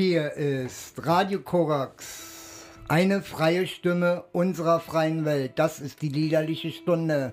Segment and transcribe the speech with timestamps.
[0.00, 5.54] Hier ist Radio Korax, eine freie Stimme unserer freien Welt.
[5.56, 7.32] Das ist die liederliche Stunde.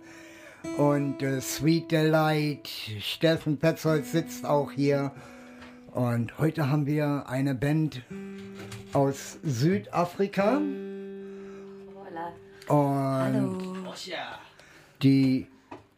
[0.78, 2.68] Und äh, Sweet Delight,
[3.02, 5.12] Steffen Petzold sitzt auch hier.
[5.92, 8.02] Und heute haben wir eine Band
[8.94, 10.58] aus Südafrika.
[10.58, 10.66] Und
[12.68, 13.60] Hallo.
[15.04, 15.46] die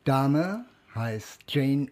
[0.04, 1.88] Dame heißt Jane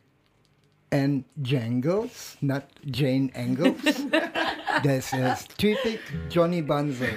[0.91, 4.05] Ann Jangles, not Jane Angles.
[4.83, 7.09] das ist typisch Johnny Banzel.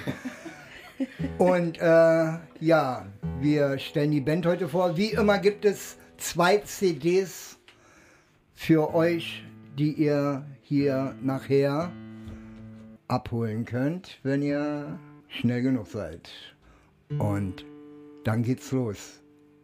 [1.37, 3.05] Und äh, ja,
[3.39, 4.97] wir stellen die Band heute vor.
[4.97, 7.57] Wie immer gibt es zwei CDs
[8.53, 9.43] für euch,
[9.77, 11.91] die ihr hier nachher
[13.07, 14.99] abholen könnt, wenn ihr
[15.29, 16.29] schnell genug seid.
[17.17, 17.65] Und
[18.23, 19.21] dann geht's los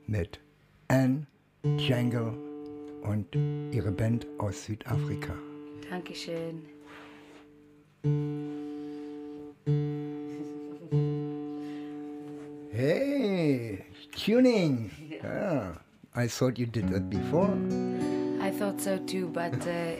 [0.07, 0.39] mit
[0.87, 1.27] Anne
[1.77, 2.33] Jangle
[3.01, 3.35] und
[3.71, 5.33] ihre Band aus Südafrika.
[5.89, 6.74] Dankeschön.
[12.75, 14.91] Hey, tuning.
[15.23, 15.75] Yeah,
[16.13, 17.55] I thought you did that before.
[18.41, 19.95] I thought so too, but uh,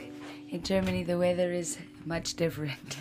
[0.50, 2.98] in Germany the weather is much different.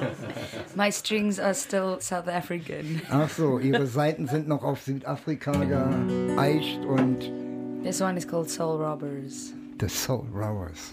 [0.76, 3.02] My strings are still South African.
[3.10, 8.78] Ach so, ihre Seiten sind noch auf Südafrika geeicht und This one is called Soul
[8.78, 9.52] Robbers.
[9.80, 10.92] The Soul Rowers.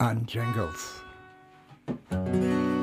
[0.00, 1.02] Ann Jangles.
[2.10, 2.77] thank you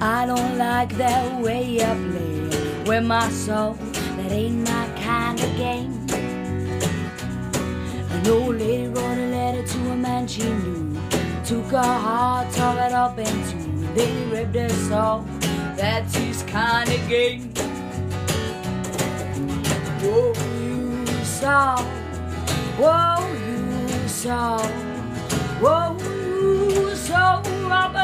[0.00, 3.74] I don't like that way of playing with my soul.
[4.16, 5.92] That ain't my kind of game.
[8.10, 11.00] An old lady wrote a letter to a man she knew.
[11.44, 13.86] Took her heart, tore it up in two.
[13.94, 15.24] They ripped her soul.
[15.76, 17.52] That's his kind of game.
[20.02, 21.82] Whoa, you saw.
[22.78, 24.58] Whoa, you saw.
[25.60, 28.03] Whoa, you saw robbers.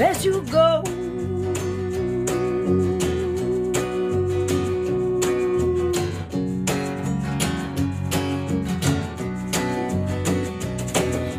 [0.00, 0.82] As you go.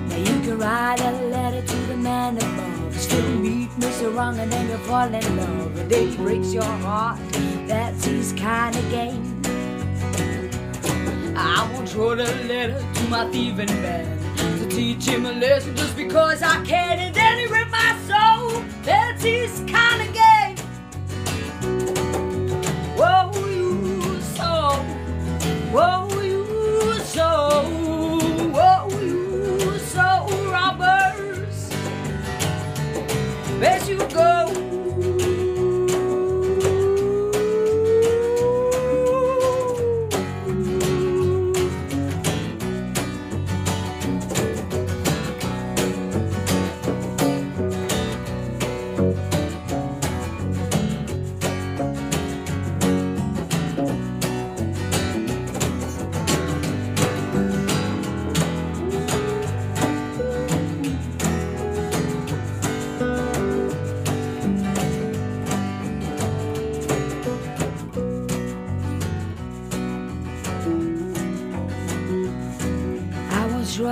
[0.08, 3.00] Now you can write a letter to the man above.
[3.00, 4.14] Still meet Mr.
[4.14, 5.76] Wrong and then you fall in love.
[5.76, 7.18] The day breaks your heart,
[7.66, 9.42] that's his kind of game.
[11.38, 14.19] I once wrote a letter to my thieving man
[14.80, 17.00] teach him a lesson just because I can.
[17.00, 18.64] And then he ripped my soul.
[18.84, 20.39] That's his kind of game.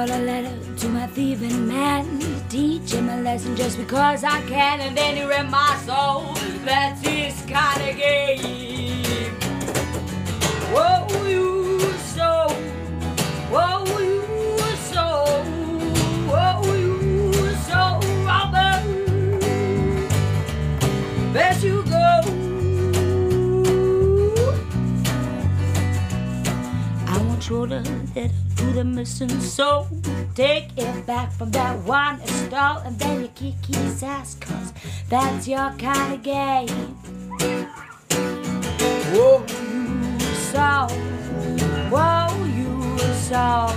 [0.07, 2.19] Wrote a letter to my thieving man
[2.49, 4.79] teach him a lesson just because I can.
[4.81, 6.33] And then he read my soul.
[6.63, 9.33] That's his kind of game.
[10.71, 11.79] Whoa, you
[12.15, 12.47] so.
[13.51, 14.59] Whoa, you
[14.91, 15.25] so.
[16.31, 17.99] Whoa, you so.
[18.25, 18.83] Robert.
[21.33, 22.37] There you go.
[27.49, 27.81] You to
[28.57, 29.86] to the missing soul.
[30.37, 34.71] Take it back from that one stall and then you kick his ass, cause
[35.09, 36.67] that's your kind of game.
[39.17, 40.19] Whoa, you
[40.51, 40.87] saw.
[41.89, 43.73] Whoa, you saw.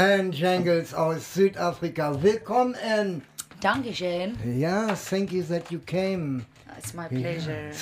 [0.00, 2.22] Ann Jangles aus Südafrika.
[2.22, 3.22] Willkommen.
[3.60, 4.36] Dankeschön.
[4.44, 6.46] Yeah, thank you that you came
[6.76, 7.72] It's my pleasure.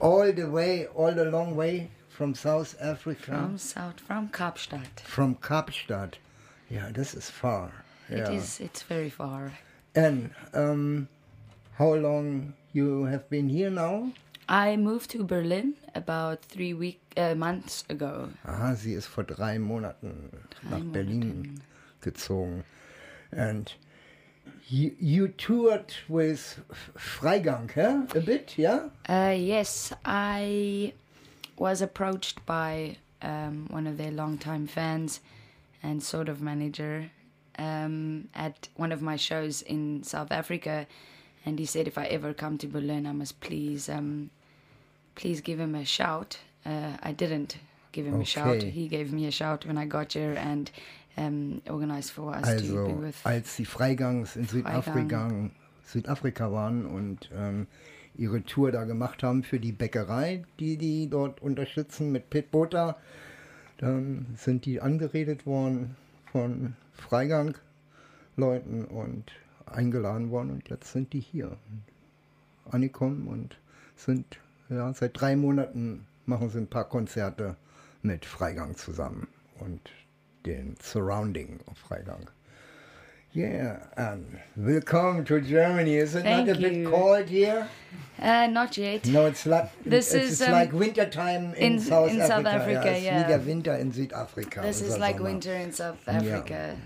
[0.00, 3.30] all the way, all the long way from South Africa.
[3.30, 5.00] From South, from Kapstadt.
[5.04, 6.14] From Kapstadt.
[6.68, 7.70] Yeah, this is far.
[8.10, 8.28] Yeah.
[8.28, 8.58] It is.
[8.60, 9.52] It's very far.
[9.94, 11.06] And um,
[11.78, 14.10] how long you have been here now?
[14.52, 18.28] I moved to Berlin about three week uh, months ago.
[18.46, 20.28] Aha, sie ist vor drei Monaten
[20.68, 21.62] nach Berlin
[22.02, 22.62] gezogen.
[23.34, 23.72] And
[24.68, 26.60] you, you toured with
[26.98, 28.02] Freigang, huh?
[28.14, 28.90] A bit, yeah?
[29.08, 30.92] Uh, yes, I
[31.56, 35.20] was approached by um, one of their longtime fans
[35.82, 37.10] and sort of manager
[37.58, 40.86] um, at one of my shows in South Africa,
[41.46, 44.28] and he said if I ever come to Berlin, I must please, um,
[45.14, 46.38] please give him a shout.
[46.64, 47.56] Uh, I didn't
[47.92, 48.56] give him a shout.
[48.56, 48.70] Okay.
[48.70, 50.70] He gave me a shout when I got here and
[51.16, 53.16] um, organized for us to be Also, with.
[53.24, 55.30] als die Freigangs in Südafrika,
[55.84, 57.66] Südafrika waren und ähm,
[58.16, 62.96] ihre Tour da gemacht haben für die Bäckerei, die die dort unterstützen mit Pit Butter,
[63.78, 65.96] dann sind die angeredet worden
[66.30, 69.24] von Freigang-Leuten und
[69.66, 71.56] eingeladen worden und jetzt sind die hier
[72.70, 73.56] angekommen und
[73.96, 74.38] sind
[74.72, 77.56] ja seit drei Monaten machen sie ein paar Konzerte
[78.02, 79.28] mit Freigang zusammen
[79.60, 79.80] und
[80.46, 82.28] den Surrounding of Freigang.
[83.34, 84.26] Yeah, and
[84.56, 85.96] welcome to Germany.
[85.96, 86.90] Is it Thank not a bit you.
[86.90, 87.66] cold here?
[88.20, 89.06] Uh, not yet.
[89.06, 92.20] No, it's like This it's, is, it's um, like winter time in, in- South in
[92.20, 92.28] Africa.
[92.28, 93.22] South Africa, yeah.
[93.22, 94.60] wie der Winter in Südafrika.
[94.62, 95.30] This is unser like Sommer.
[95.30, 96.76] winter in South Africa.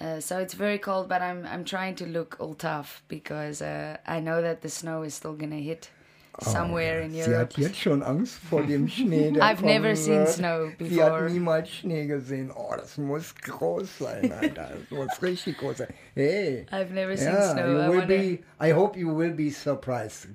[0.00, 3.98] Uh, so it's very cold, but I'm I'm trying to look all tough because uh,
[4.06, 5.90] I know that the snow is still gonna hit
[6.40, 7.38] somewhere in Sie Europe.
[7.38, 9.30] hat jetzt schon Angst vor dem Schnee.
[9.32, 10.28] Der I've never kommen seen wird.
[10.28, 11.30] snow Sie hat before.
[11.30, 12.50] niemals Schnee gesehen.
[12.54, 14.70] Oh, das muss groß sein, Alter.
[14.88, 15.88] Das muss richtig groß sein.
[16.14, 16.66] Hey.
[16.70, 17.66] I've never seen yeah, snow.
[17.66, 20.28] You I will wanna- be, I hope you will be surprised.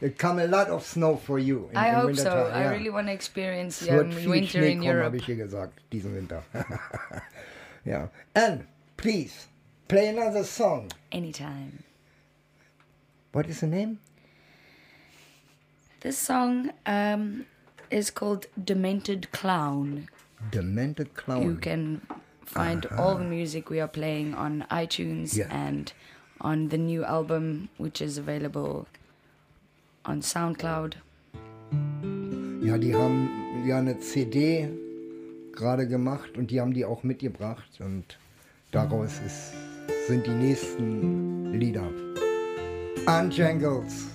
[0.00, 1.68] There come a lot of snow for you.
[1.70, 2.24] In, I in hope so.
[2.24, 2.70] wintertime, I yeah.
[2.70, 5.16] really want to experience wird um, winter Schnee in kommen, habe Europe.
[5.16, 6.42] ich ihr gesagt, diesen Winter.
[7.84, 8.10] ja.
[8.34, 8.64] And,
[8.96, 9.46] please,
[9.86, 10.88] play another song.
[11.12, 11.84] Anytime.
[13.32, 13.98] What is the name?
[16.02, 17.46] This song um,
[17.90, 20.08] is called "Demented Clown."
[20.50, 21.42] Demented Clown.
[21.44, 22.00] You can
[22.44, 25.46] find all the music we are playing on iTunes Yeah.
[25.66, 25.92] and
[26.40, 28.86] on the new album, which is available
[30.04, 30.96] on SoundCloud.
[32.62, 33.28] Ja, die haben
[33.64, 34.68] ja eine CD
[35.52, 38.18] gerade gemacht und die haben die auch mitgebracht und
[38.72, 39.52] daraus ist,
[40.08, 41.88] sind die nächsten Lieder.
[43.06, 44.08] Unjangles.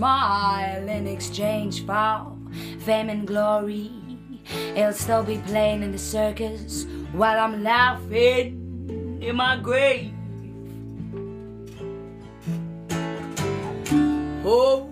[0.00, 2.32] Smile in exchange for
[2.78, 3.90] fame and glory.
[4.74, 10.14] He'll still be playing in the circus while I'm laughing in my grave.
[14.42, 14.88] Oh,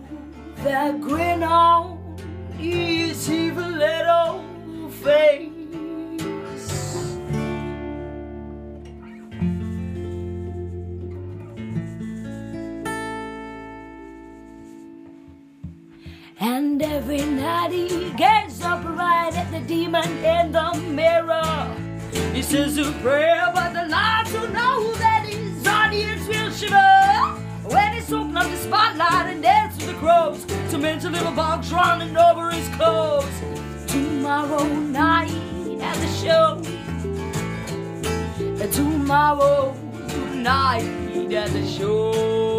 [0.57, 2.19] that grin on
[2.59, 4.45] his evil little
[4.91, 5.58] face.
[17.73, 21.75] He gets up right at the demon in the mirror.
[22.33, 27.49] He says a prayer, but the lights will know that his audience will shiver.
[27.65, 31.73] When he's open up the spotlight and dance with the crows, to mention little bugs
[31.73, 33.27] running over his clothes.
[33.87, 35.31] Tomorrow night
[35.81, 36.63] at the show.
[38.73, 39.75] Tomorrow
[40.35, 42.58] night at the show.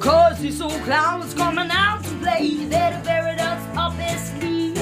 [0.00, 2.64] Course, this old clown's coming out to play.
[2.64, 4.76] They're the very dust up his sleeve.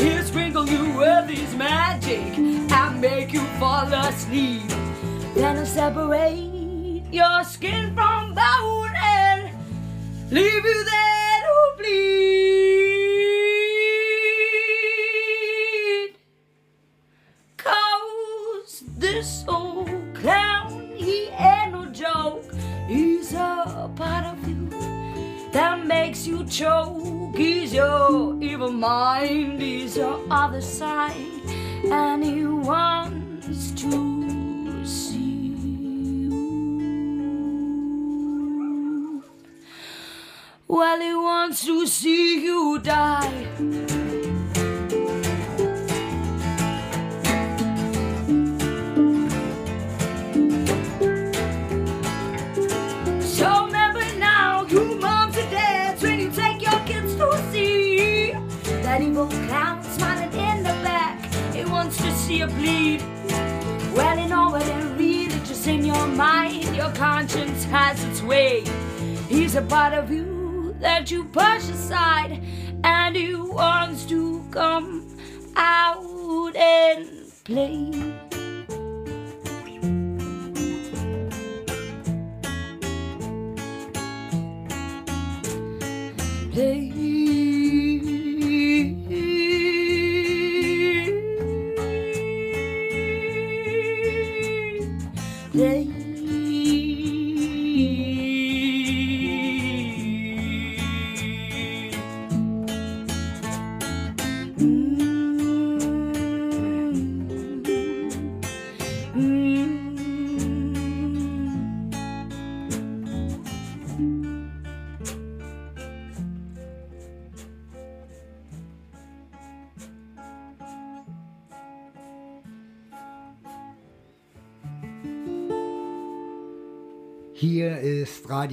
[0.00, 4.68] He'll sprinkle you with his magic and make you fall asleep.
[5.34, 9.50] Then he'll separate your skin from bone and
[10.30, 10.84] leave you
[28.78, 31.16] mind, is your other side,
[31.84, 35.48] and he wants to see
[36.24, 36.34] you.
[40.68, 44.27] Well, he wants to see you die.
[62.08, 63.02] To see you bleed.
[63.94, 68.64] Well, you know what it really just in your mind, your conscience has its way.
[69.28, 72.42] He's a part of you that you push aside,
[72.82, 75.18] and he wants to come
[75.56, 77.92] out and play.
[86.52, 86.87] Play.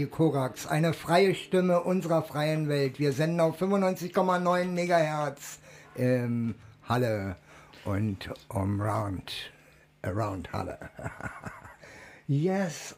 [0.06, 3.00] Radio Korax, eine freie Stimme unserer freien Welt.
[3.00, 5.58] Wir senden auf 95,9 Megahertz
[5.96, 6.54] in
[6.88, 7.36] Halle
[7.86, 9.32] und around,
[10.04, 10.78] around Halle.
[12.28, 12.96] yes.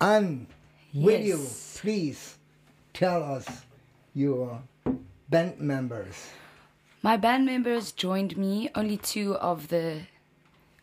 [0.00, 0.46] Anne,
[0.92, 1.78] will you Yes.
[1.80, 2.34] please
[2.92, 3.46] tell us
[4.14, 4.60] your
[5.30, 6.14] band members?
[7.02, 8.70] My band members joined me.
[8.74, 10.02] Only two of the.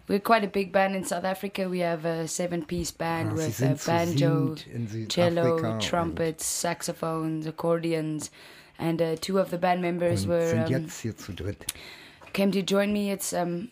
[0.07, 1.67] We're quite a big band in South Africa.
[1.67, 5.81] We have a seven-piece band Ah, with sind a banjo, siebt in Südafrika cello, und-
[5.81, 8.29] trumpets, saxophones, accordions,
[8.77, 11.65] and uh, two of the band members Und were um, jetzt hier zu dritt.
[12.33, 13.09] came to join me.
[13.11, 13.69] It's um,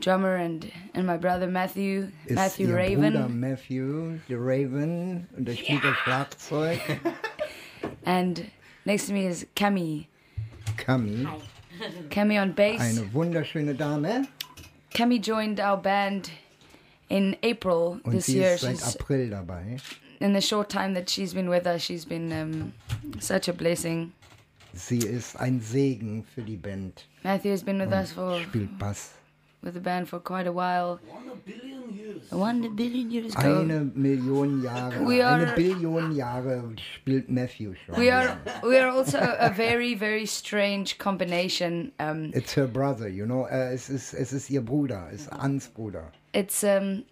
[0.00, 5.46] drummer and and my brother Matthew Ist Matthew ihr Raven, Bruder Matthew, the Raven, und
[5.46, 6.80] der spielt das Schlagzeug.
[8.06, 8.46] and
[8.86, 10.06] next to me is Cami.
[10.78, 11.28] Cami,
[12.10, 12.80] Cami on bass.
[12.80, 14.26] eine wunderschöne Dame.
[14.94, 16.30] Cami joined our band
[17.08, 18.54] in April Und this sie year.
[18.54, 19.76] ist seit She's April dabei.
[20.20, 22.72] in the short time that she's been with us, she's been um,
[23.20, 24.12] such a blessing.
[24.72, 27.04] Sie ist ein Segen für die Band.
[27.24, 29.12] Matthew has been with us for Spielt Bass.
[29.62, 31.00] With the band for quite a while.
[32.30, 33.60] One billion years ago.
[33.60, 36.62] Eine Million Jahre, We are- eine Billion Jahre
[36.96, 37.96] spielt Matthew schon.
[37.96, 41.92] We are we are also a very very strange combination.
[41.98, 43.46] Um, It's her brother, you know.
[43.50, 46.12] Äh, es, ist, es ist ihr Bruder, es ist Ans Bruder.
[46.32, 47.04] it's um,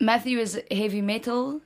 [0.00, 1.60] Matthew is heavy metal.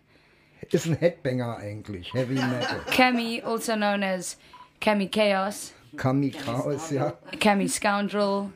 [0.71, 2.81] Ist ein Headbanger eigentlich, Heavy Metal.
[2.91, 4.37] Cami, also known as
[4.81, 5.73] Cami Chaos.
[5.97, 7.13] Kami Chaos, ja.
[7.39, 8.51] Cami Scoundrel.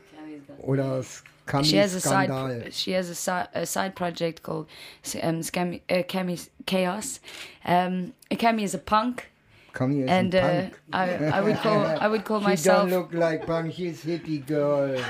[0.59, 1.01] Oder
[1.45, 2.63] Kami She has a Skandal.
[2.63, 2.73] side.
[2.73, 4.67] She has a, si- a side project called
[5.21, 7.19] um, Scammy, uh, Cami Chaos.
[7.65, 9.29] Um, Cami is a punk,
[9.73, 10.73] Kami is and ein uh, Punk.
[10.93, 12.89] I, I would call I would call She myself.
[12.89, 14.95] don't look like punk, she's hippie girl.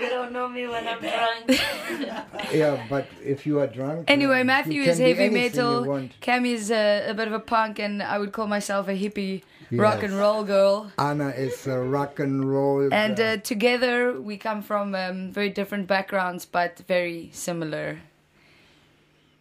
[0.00, 1.60] You don't know me when I'm drunk.
[2.52, 4.08] Yeah, but if you are drunk.
[4.08, 5.84] Anyway, Matthew can is be heavy metal.
[5.84, 6.12] want.
[6.20, 9.42] Cami is a, a bit of a punk, and I would call myself a hippie
[9.70, 9.80] Yes.
[9.80, 10.90] rock and roll girl.
[10.98, 12.88] Anna is a rock and roll.
[12.92, 13.34] And girl.
[13.34, 17.98] uh, together we come from um, very different backgrounds, but very similar.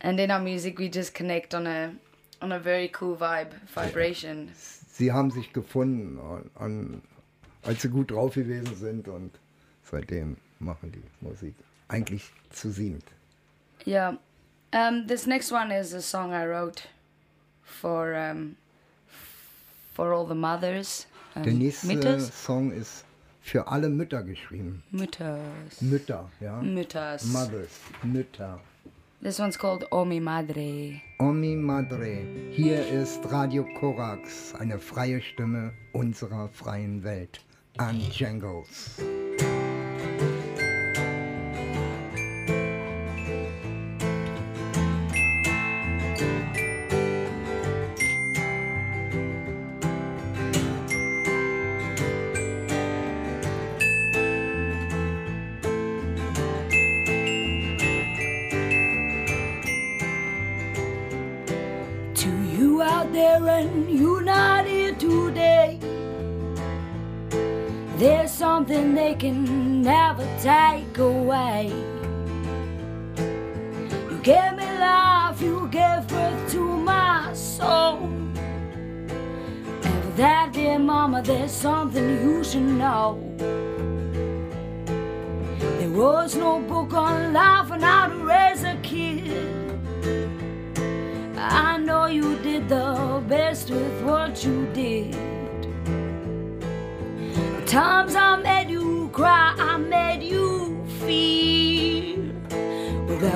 [0.01, 1.93] And in our music, we just connect on a
[2.41, 4.51] on a very cool vibe, vibration.
[4.97, 7.01] sie haben sich gefunden, und, und,
[7.63, 9.31] als sie gut drauf gewesen sind und
[9.83, 11.55] seitdem machen die Musik.
[11.87, 13.09] Eigentlich zu siebt.
[13.85, 14.17] Yeah.
[14.73, 16.83] Um, this next one is a song I wrote
[17.63, 18.57] for um,
[19.97, 21.07] for all the mothers.
[21.35, 22.29] Um, Der nächste Mütters?
[22.45, 23.03] Song ist
[23.41, 24.83] für alle Mütter geschrieben.
[24.91, 25.81] Mütters.
[25.81, 26.61] Mütter, ja.
[26.61, 27.25] Mütters.
[27.25, 28.59] Mothers, Mütter.
[29.23, 31.01] This one's called O Mi Madre.
[31.17, 32.19] Omi Madre,
[32.51, 37.41] hier ist Radio Korax, eine freie Stimme unserer freien Welt.
[37.77, 38.97] An Jangles.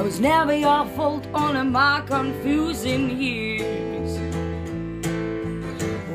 [0.02, 4.18] That was never your fault, only my confusing years.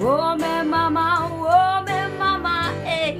[0.00, 3.12] Oh, me mama, oh, me mama, eh.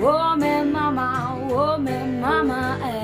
[0.00, 2.99] Oh, me mama, oh, me mama, eh.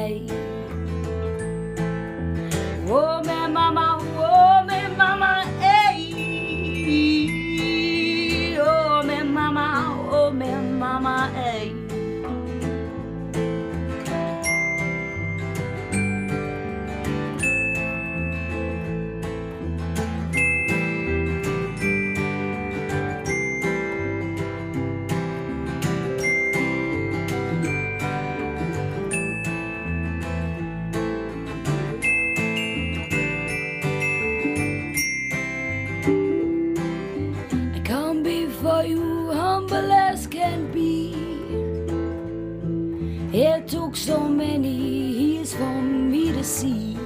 [44.07, 46.97] So many years for me to see.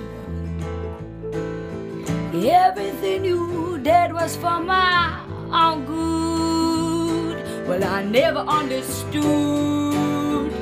[2.35, 5.19] Everything you did was for my
[5.51, 7.67] own good.
[7.67, 10.53] Well, I never understood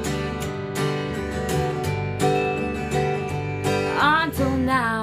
[4.00, 4.97] until now.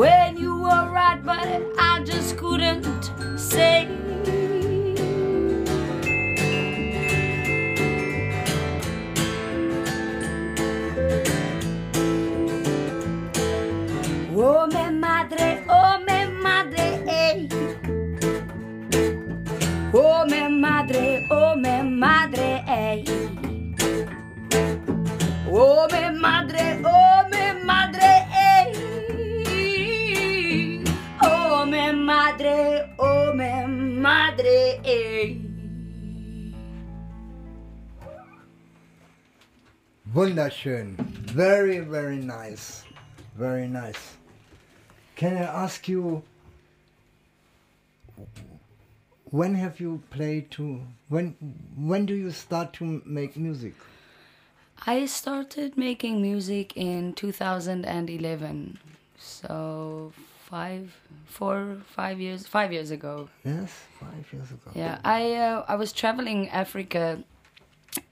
[0.00, 1.46] When you were right, but
[1.78, 3.99] I just couldn't say.
[40.12, 40.96] Wunderschön.
[41.32, 42.84] Very, very nice.
[43.36, 44.16] Very nice.
[45.14, 46.22] Can I ask you,
[49.30, 51.36] when have you played to, when,
[51.76, 53.74] when do you start to make music?
[54.86, 58.78] I started making music in 2011.
[59.16, 60.12] So
[60.50, 60.92] five,
[61.26, 63.28] four, five years, five years ago.
[63.44, 63.70] Yes,
[64.00, 64.72] five years ago.
[64.74, 67.22] Yeah, I uh, I was traveling Africa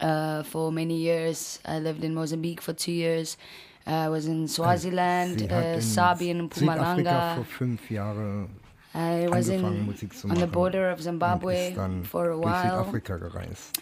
[0.00, 1.60] uh, for many years.
[1.64, 3.36] I lived in Mozambique for two years.
[3.86, 7.34] Uh, I was in Swaziland, uh, in Sabien, Südafrika Mpumalanga.
[7.36, 8.48] vor fünf Jahren
[8.94, 12.84] I was in angefangen, Musik zu on the border of Zimbabwe for a while.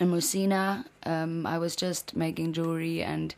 [0.00, 0.84] In Musina.
[1.04, 3.34] Um, I was just making jewelry and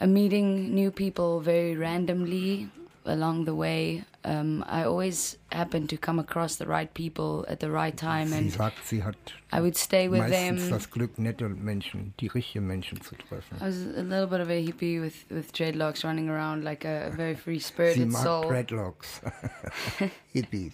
[0.00, 2.68] uh, meeting new people very randomly
[3.04, 4.04] along the way.
[4.24, 8.36] Um, I always happened to come across the right people at the right time, Sie
[8.36, 9.16] and sagt, sie hat
[9.50, 10.70] I would stay with meistens them.
[10.70, 13.58] das Glück, nette Menschen, die richtigen Menschen zu treffen.
[13.60, 17.10] I was a little bit of a hippie with, with dreadlocks running around like a
[17.16, 18.44] very free Sie spirited mag soul.
[18.44, 19.20] Dreadlocks.
[20.34, 20.72] Hippies.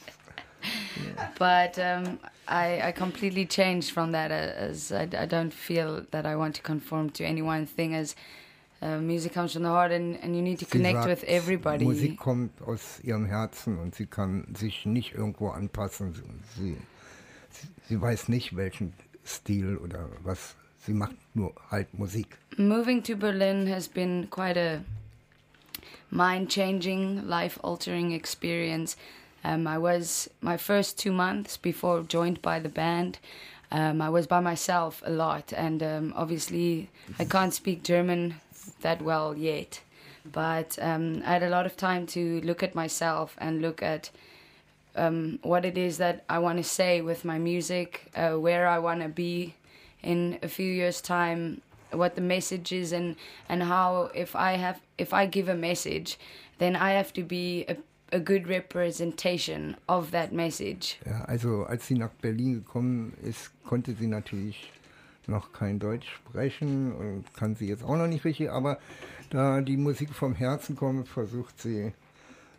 [1.38, 6.26] But um, I, I completely changed from that uh, as I, I don't feel that
[6.26, 8.14] I want to conform to any one thing as
[8.80, 11.84] uh, music comes from the heart and, and you need to connect sagt, with everybody.
[11.84, 16.14] Musik kommt aus ihrem Herzen und sie kann sich nicht irgendwo anpassen.
[16.14, 16.76] Sie,
[17.50, 18.92] sie, sie weiß nicht, welchen
[19.24, 20.54] Stil oder was.
[20.86, 22.38] Sie macht nur halt Musik.
[22.56, 24.80] Moving to Berlin has been quite a
[26.10, 28.96] mind changing, life altering experience.
[29.44, 33.18] Um, I was my first two months before joined by the band.
[33.70, 36.88] Um, I was by myself a lot, and um, obviously
[37.18, 38.36] I can't speak German
[38.80, 39.80] that well yet.
[40.30, 44.10] But um, I had a lot of time to look at myself and look at
[44.96, 48.78] um, what it is that I want to say with my music, uh, where I
[48.78, 49.54] want to be
[50.02, 51.60] in a few years' time,
[51.92, 53.16] what the message is, and
[53.48, 56.18] and how if I have if I give a message,
[56.58, 57.76] then I have to be a,
[58.12, 60.98] a good representation of that message.
[61.06, 64.70] Ja, also als sie nach Berlin gekommen ist, konnte sie natürlich
[65.28, 68.78] noch kein Deutsch sprechen und kann sie jetzt auch noch nicht richtig, aber
[69.30, 71.92] da die Musik vom Herzen kommt, versucht sie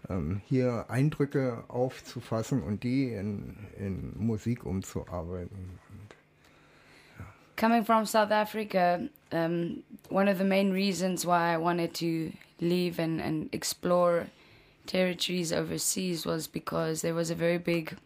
[0.10, 5.79] ähm, hier Eindrücke aufzufassen und die in, in Musik umzuarbeiten.
[7.58, 9.01] Coming from South Africa,
[9.34, 14.27] um, one of the main reasons why I wanted to leave and, and explore
[14.86, 17.97] territories overseas was because there was a very big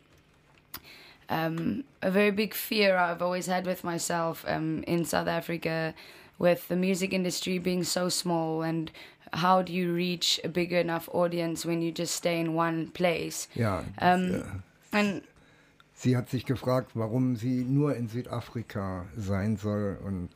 [1.33, 5.93] um, a very big fear I've always had with myself um, in South Africa,
[6.37, 8.91] with the music industry being so small, and
[9.33, 13.47] how do you reach a big enough audience when you just stay in one place?
[13.55, 14.43] Ja, Um, äh,
[14.91, 15.23] And
[15.95, 20.29] sie hat sich gefragt, warum sie nur in Südafrika sein soll und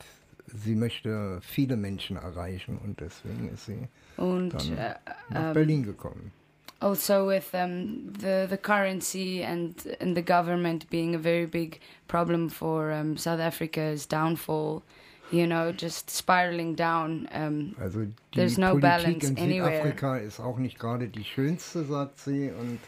[0.46, 4.94] sie möchte viele Menschen erreichen und deswegen ist sie und dann uh,
[5.30, 6.32] nach Berlin gekommen.
[6.80, 12.48] Also with um, the the currency and and the government being a very big problem
[12.48, 14.82] for um, South Africa's downfall,
[15.30, 17.28] you know, just spiraling down.
[17.32, 19.82] Um, Also die There's no Politik balance in anywhere.
[19.82, 22.50] Südafrika ist auch nicht gerade die schönste, sagt sie.
[22.50, 22.78] Und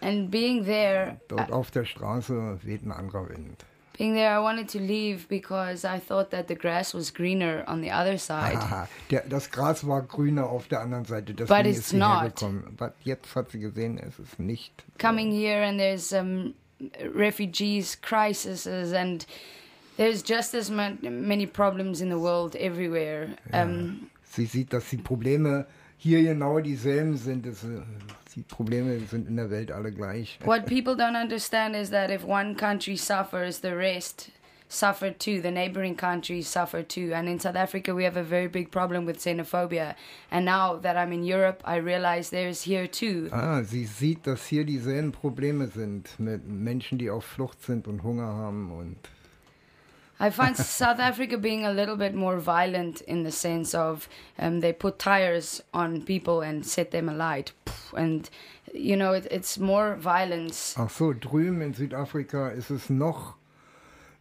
[0.00, 3.64] and being there, dort auf der Straße weht ein anderer Wind.
[3.98, 7.80] Being there, I wanted to leave because I thought that the grass was greener on
[7.82, 8.56] the other side.
[9.10, 12.42] Der, das Gras war grüner auf der anderen Seite, But deswegen it's not.
[12.42, 14.72] Aber jetzt hat sie gesehen, es ist nicht.
[14.98, 16.54] Coming here and there's um,
[17.12, 19.26] refugees, crises, and
[19.96, 23.28] there's just as ma- many problems in the world everywhere.
[23.52, 27.46] Um, Sie sieht, dass die Probleme hier genau dieselben sind.
[27.46, 27.80] Es, äh,
[28.34, 30.38] die Probleme sind in der Welt alle gleich.
[30.44, 34.30] what people don't understand is that if one country suffers, the rest
[34.68, 35.40] suffer too.
[35.40, 37.12] The neighboring countries suffer too.
[37.14, 39.94] And in South Africa, we have a very big problem with xenophobia.
[40.30, 43.28] And now that I'm in Europe, I realize there's here too.
[43.32, 48.02] Ah, sie sieht, dass hier dieselben Probleme sind mit Menschen, die auf Flucht sind und
[48.02, 48.96] Hunger haben und
[50.20, 54.60] I find South Africa being a little bit more violent in the sense of um,
[54.60, 57.52] they put tires on people and set them alight.
[57.96, 58.28] And,
[58.74, 60.74] you know, it, it's more violence.
[60.76, 63.36] Ach so, drüben in Südafrika ist es noch,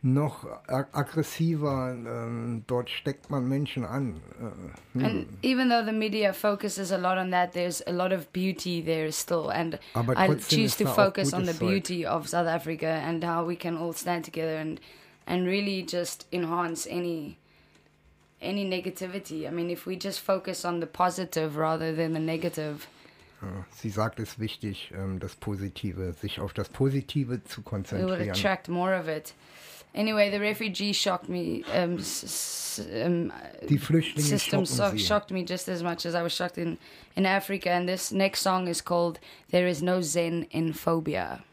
[0.03, 1.91] noch ag- aggressiver.
[1.93, 4.21] Ähm, dort steckt man Menschen an.
[4.39, 5.05] Äh, hm.
[5.05, 8.81] And even though the media focuses a lot on that, there's a lot of beauty
[8.81, 9.49] there still.
[9.49, 11.67] And I choose to focus on the Zeug.
[11.67, 14.79] beauty of South Africa and how we can all stand together and
[15.27, 17.37] and really just enhance any
[18.41, 19.47] any negativity.
[19.47, 22.87] I mean, if we just focus on the positive rather than the negative.
[23.71, 27.65] Sie sagt, es ist wichtig, ähm, das Positive, sich auf das Positive zu we would
[27.65, 28.29] konzentrieren.
[28.31, 29.33] attract more of it.
[29.93, 31.63] Anyway, the refugee shocked me.
[31.73, 33.31] Um, um,
[33.69, 34.97] Die Flüchtlinge system so- sie.
[34.99, 36.77] shocked me just as much as I was shocked in,
[37.15, 37.69] in Africa.
[37.71, 39.19] And this next song is called
[39.51, 41.43] There Is No Zen in Phobia.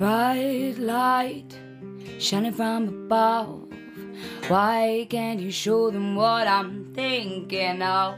[0.00, 1.54] Bright light
[2.18, 3.68] shining from above.
[4.48, 8.14] Why can't you show them what I'm thinking of?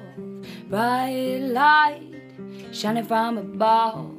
[0.71, 2.23] Bright light
[2.71, 4.15] shining from above.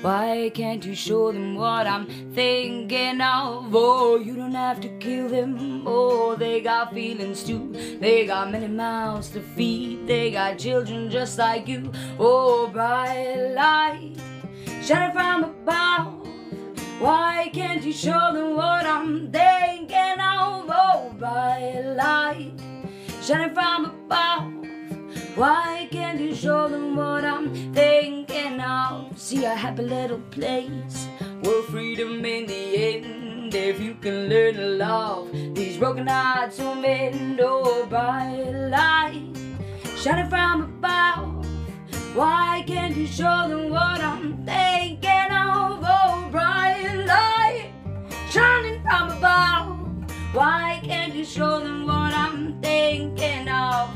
[0.00, 3.74] Why can't you show them what I'm thinking of?
[3.74, 5.82] Oh, you don't have to kill them.
[5.84, 7.72] Oh, they got feelings too.
[8.00, 10.06] They got many mouths to feed.
[10.06, 11.90] They got children just like you.
[12.20, 14.14] Oh, bright light
[14.84, 16.25] shining from above.
[16.98, 20.64] Why can't you show them what I'm thinking of?
[20.70, 22.52] Oh, bright light
[23.22, 24.52] shining from above.
[25.36, 29.18] Why can't you show them what I'm thinking of?
[29.18, 31.06] See a happy little place
[31.42, 33.54] where freedom in the end.
[33.54, 37.40] If you can learn to love these broken hearts will mend.
[37.42, 39.36] Oh, bright light
[39.98, 41.46] shining from above.
[42.16, 45.35] Why can't you show them what I'm thinking of?
[48.88, 49.78] From above.
[50.32, 53.90] Why can't you show them what I'm thinking of?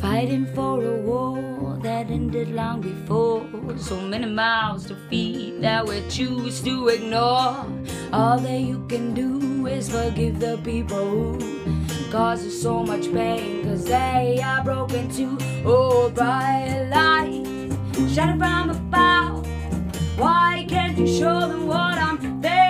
[0.00, 3.44] Fighting for a war that ended long before.
[3.76, 5.25] So many mouths to feed
[5.66, 7.66] that we choose to ignore.
[8.12, 13.64] All that you can do is forgive the people who cause us so much pain.
[13.64, 15.36] Cause they are broken too.
[15.64, 17.42] Oh, bright light
[18.14, 19.44] shining from above.
[20.16, 22.65] Why can't you show them what I'm thinking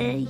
[0.00, 0.26] day,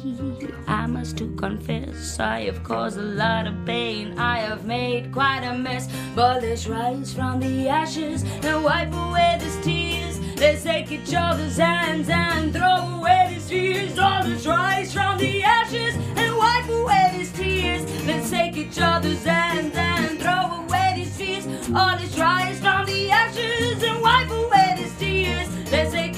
[0.67, 4.19] I must to confess I have caused a lot of pain.
[4.19, 5.89] I have made quite a mess.
[6.17, 10.19] But let's rise from the ashes and wipe away these tears.
[10.41, 13.99] Let's take each other's hands and throw away these fears.
[13.99, 17.83] Oh, let's rise from the ashes and wipe away these tears.
[18.07, 21.47] Let's take each other's hands and throw away these fears.
[21.69, 25.49] Oh, let's rise from the ashes and wipe away these tears.
[25.71, 26.10] Let's take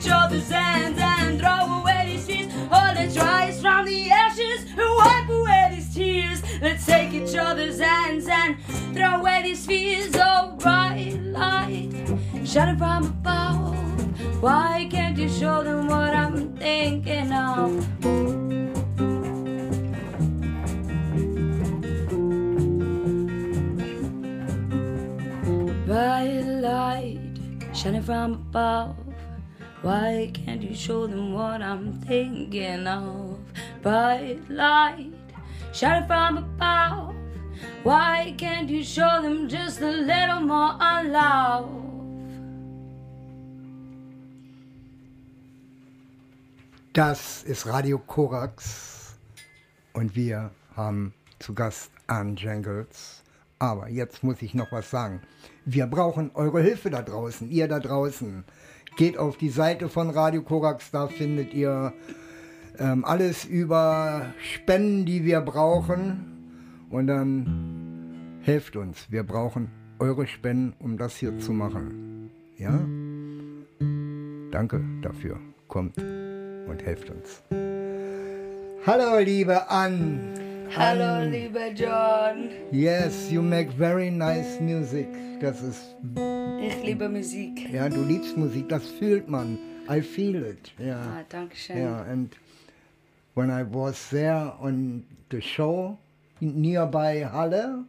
[0.00, 2.52] each other's hands and throw away these fears.
[2.72, 6.42] Oh, let's rise from the ashes and wipe away these tears.
[6.62, 8.56] Let's take each other's hands and
[8.94, 10.10] throw away these fears.
[10.14, 11.90] Oh, bright light,
[12.44, 14.42] shining from above.
[14.42, 17.86] Why can't you show them what I'm thinking of?
[25.86, 27.20] Bright light
[27.74, 28.99] shining from above.
[29.82, 33.38] Why can't you show them what I'm thinking of?
[33.82, 35.10] Bright light
[35.72, 37.14] shining from above.
[37.82, 41.70] Why can't you show them just a little more love?
[46.92, 49.16] Das ist Radio Korax
[49.94, 53.22] und wir haben zu Gast Ann Jangles.
[53.58, 55.22] Aber jetzt muss ich noch was sagen.
[55.64, 58.44] Wir brauchen eure Hilfe da draußen, ihr da draußen.
[58.96, 61.92] Geht auf die Seite von Radio Korax, da findet ihr
[62.78, 66.26] ähm, alles über Spenden, die wir brauchen.
[66.90, 69.10] Und dann helft uns.
[69.10, 72.30] Wir brauchen eure Spenden, um das hier zu machen.
[72.56, 72.80] Ja?
[74.50, 75.38] Danke dafür.
[75.68, 77.42] Kommt und helft uns.
[78.86, 80.49] Hallo, liebe Ann.
[80.74, 82.50] Hallo, lieber John.
[82.72, 85.08] Yes, you make very nice music.
[85.40, 85.94] Das ist,
[86.60, 87.72] Ich liebe Musik.
[87.72, 89.58] ja, du liebst Musik, das fühlt man.
[89.88, 90.72] I feel it.
[90.78, 91.00] Ja.
[91.00, 91.76] Ah, Yeah, Dankeschön.
[91.76, 92.02] yeah.
[92.10, 92.36] And
[93.34, 95.98] when I was there on the show
[96.40, 97.84] nearby Halle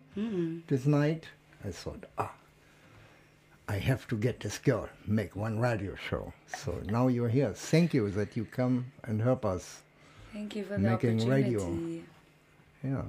[0.68, 1.28] this night,
[1.64, 2.34] I thought, ah,
[3.68, 6.34] I have to get this girl, make one radio show.
[6.48, 7.54] So now you're here.
[7.54, 9.82] Thank you that you come and help us.
[10.34, 11.60] Thank you for the Making radio.
[12.84, 13.04] Yeah.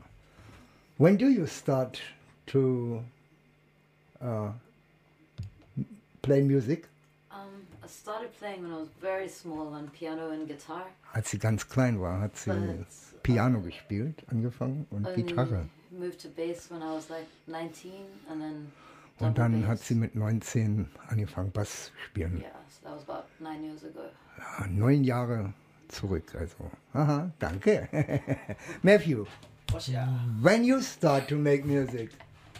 [0.98, 2.00] When do you start
[2.48, 3.02] to
[4.20, 4.50] uh,
[6.22, 6.86] play music?
[7.30, 10.84] Um, I started playing when I was very small on piano and guitar.
[11.14, 15.66] Als sie ganz klein war, hat sie But Piano gespielt, angefangen und Gitarre.
[15.90, 17.92] moved to bass when I was like 19
[18.30, 18.72] and then
[19.20, 19.68] Und dann bass.
[19.68, 22.40] hat sie mit 19 angefangen, Bass spielen.
[22.40, 24.00] Yeah, so that was about nine years ago.
[24.38, 25.52] Ja, neun Jahre
[25.88, 26.70] zurück, also.
[26.94, 27.88] Aha, danke.
[28.82, 29.26] Matthew,
[30.42, 32.10] when you start to make music,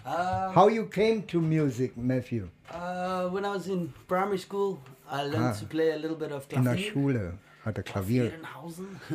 [0.05, 2.49] Uh, how you came to music, Matthew?
[2.71, 5.61] uh, when I was in primary school, I learned Ah.
[5.61, 6.91] to play a little bit of In der Klavier.
[6.91, 7.33] Schule
[7.65, 8.33] hat er Klavier.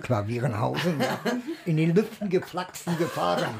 [0.02, 1.18] Klavierenhausen, ja.
[1.66, 3.54] in den Lüften geflaxen gefahren.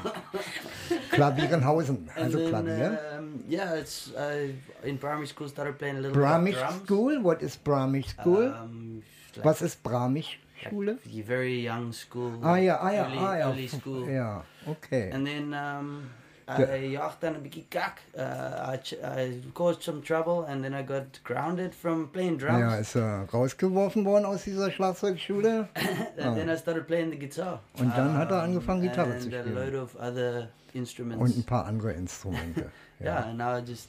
[1.10, 2.98] Klavierenhausen, also then, Klavier.
[3.18, 4.54] um, yeah, it's I
[4.88, 6.84] in primary school started playing a little Brahmisch bit of drums.
[6.86, 8.46] School, what is Brahmisch School?
[8.46, 9.02] Um,
[9.36, 10.98] like Was ist Brahmisch Schule?
[11.04, 12.32] the very young school.
[12.42, 13.48] Ah ja, ah ja, early, ah ja.
[13.48, 14.08] early school.
[14.08, 15.10] Ja, okay.
[15.10, 16.10] And then um,
[16.48, 18.00] I jaagde aan een beetje kak.
[18.16, 22.58] Uh, I, caused some trouble and then I got grounded from playing drums.
[22.58, 25.68] Ja, ist er rausgeworfen worden aus dieser Schlagzeugschule.
[26.18, 27.60] and then I started playing the guitar.
[27.78, 29.54] Und dann hat er angefangen, Gitarre and zu a spielen.
[29.54, 31.22] load of other instruments.
[31.22, 32.70] Und ein paar andere Instrumente.
[33.00, 33.88] yeah, and now I just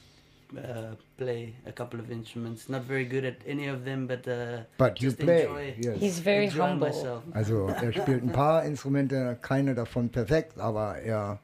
[0.56, 2.68] uh, play a couple of instruments.
[2.68, 5.98] Not very good at any of them, but uh, But you play, enjoy, yes.
[6.00, 6.88] He's very enjoy humble.
[6.88, 7.22] myself.
[7.32, 11.38] Also er spielt ein paar Instrumente, keine davon perfekt, aber er,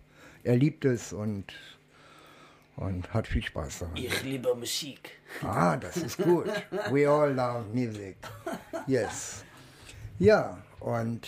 [0.45, 1.45] er liebt es und,
[2.77, 3.97] und hat viel Spaß daran.
[3.97, 5.13] Ich liebe Musik.
[5.43, 6.47] Ah, das ist gut.
[6.91, 8.17] We all love music.
[8.87, 9.45] Yes.
[10.19, 11.27] Ja, und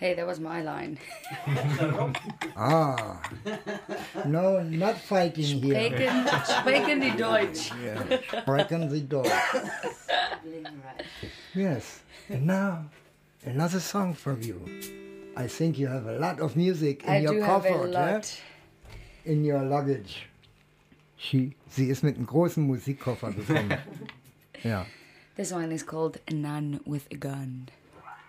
[0.00, 0.98] Hey, that was my line.
[2.56, 3.20] ah.
[4.24, 5.74] No, not fighting here.
[5.74, 7.70] Sprechen, sprechen die Deutsch.
[7.84, 8.18] Yeah.
[8.40, 9.30] Sprechen Sie Deutsch.
[11.54, 12.00] Yes.
[12.30, 12.86] And now,
[13.44, 14.64] another song from you.
[15.36, 17.86] I think you have a lot of music in I your do have a eh?
[17.86, 18.40] lot.
[19.26, 20.28] in your luggage.
[21.18, 23.76] She, sie ist mit einem großen Musikkoffer gekommen.
[24.64, 24.86] ja.
[25.36, 27.68] This one is called A Nun with a Gun.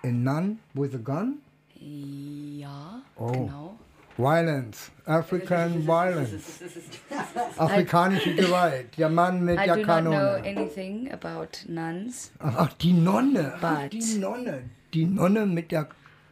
[0.04, 1.40] A nun with a gun?
[1.82, 3.32] Ja, Oh.
[3.32, 3.76] genau.
[4.18, 4.92] Violence.
[5.06, 6.62] African violence.
[7.58, 8.98] Afrikanische Gewalt.
[8.98, 10.44] Der Mann mit I der do not know Kanone.
[10.48, 12.32] anything about nuns.
[12.40, 13.54] Ach, die Nonne.
[13.62, 14.70] Ach, die Nonne.
[14.94, 15.88] Die Nonne mit der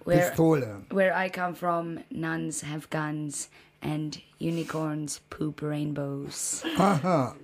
[0.06, 0.82] Where- Pistole.
[0.92, 3.50] Where I come from, nuns have guns
[3.82, 6.64] and unicorns poop rainbows.
[6.78, 7.36] Aha.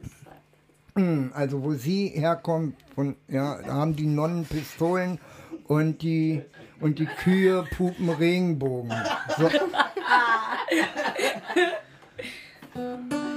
[0.95, 5.19] Hm, Also wo sie herkommt, von, ja, haben die Nonnen Pistolen
[5.67, 6.41] und die,
[6.79, 8.93] und die Kühe pupen Regenbogen.
[9.37, 9.49] So.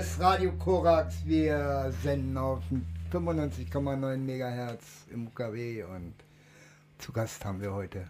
[0.00, 1.26] ist Radio Korax.
[1.26, 2.62] Wir senden auf
[3.12, 6.14] 95,9 Megahertz im UKW und
[6.96, 8.08] zu Gast haben wir heute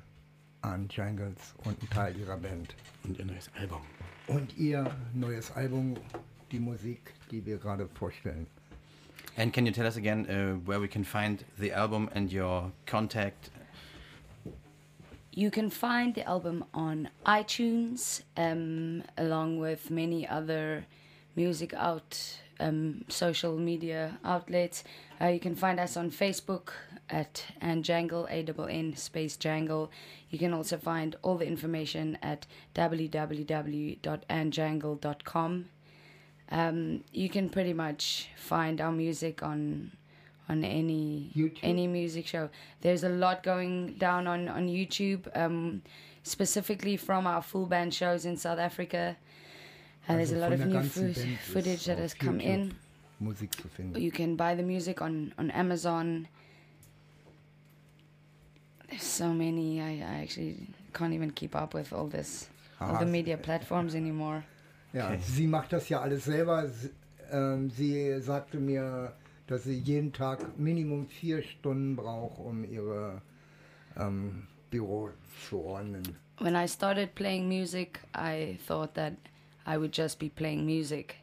[0.63, 2.77] Ann Jangles und einen Teil ihrer Band.
[3.03, 3.81] Und ihr neues Album.
[4.29, 5.97] Und ihr neues Album,
[6.53, 8.47] die Musik, die wir gerade vorstellen.
[9.37, 12.71] And can you tell us again uh, where we can find the album and your
[12.87, 13.51] contact?
[15.33, 20.85] You can find the album on iTunes, um, along with many other
[21.41, 24.85] music out um, social media outlets.
[25.21, 26.69] Uh, you can find us on Facebook
[27.09, 29.91] at Ann Jangle, A N N space Jangle.
[30.31, 35.65] You can also find all the information at www.anjangle.com.
[36.53, 39.93] Um, you can pretty much find our music on
[40.49, 41.59] on any YouTube?
[41.63, 42.51] any music show.
[42.83, 45.83] There's a lot going down on on YouTube, um,
[46.23, 49.17] specifically from our full band shows in South Africa.
[50.11, 52.75] And there's a Also lot von of new footage that has come in.
[53.21, 54.01] Musik zu finden.
[54.01, 56.27] You can buy the music on on Amazon.
[58.89, 59.81] There's so many.
[59.81, 60.57] I, I actually
[60.93, 62.49] can't even keep up with all this,
[62.81, 64.43] all the media platforms anymore.
[64.93, 65.21] Ja, Okay.
[65.23, 66.69] sie macht das ja alles selber.
[66.69, 66.91] Sie,
[67.31, 69.13] ähm, sie sagte mir,
[69.47, 73.23] dass sie jeden Tag Minimum vier Stunden braucht, um ihre
[73.97, 75.11] ähm, Büro
[75.49, 76.03] zu räumen.
[76.41, 79.13] When I started playing music, I thought that
[79.71, 81.15] I would just be playing music,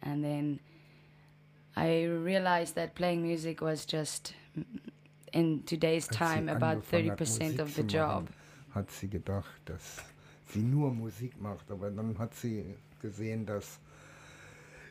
[0.00, 0.60] and then
[1.76, 4.32] I realized that playing music was just
[5.32, 8.28] in today's time about 30% of the job.
[8.74, 9.98] Hat sie gedacht, dass
[10.52, 12.64] sie nur Musik macht, aber dann hat sie
[13.02, 13.80] gesehen, dass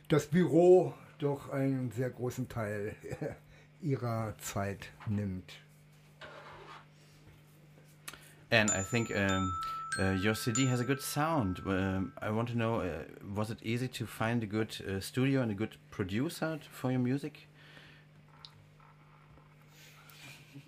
[0.09, 2.95] das Büro doch einen sehr großen Teil
[3.81, 5.53] ihrer Zeit nimmt.
[8.51, 9.53] And I think um,
[9.99, 11.61] uh, your CD has a good sound.
[11.65, 13.03] Um, I want to know, uh,
[13.35, 16.99] was it easy to find a good uh, studio and a good producer for your
[16.99, 17.47] music?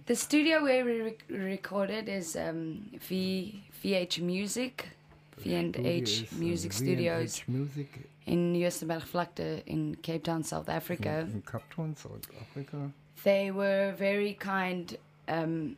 [0.06, 4.90] The studio where we rec- recorded is um, v VH Music,
[5.38, 7.88] V&H ist, äh, Music Studios Music
[8.26, 11.28] in Joostenbergvlakte in Cape Town, South Africa.
[11.32, 12.92] in Cape Town, Südafrika.
[13.24, 15.76] They were very kind um,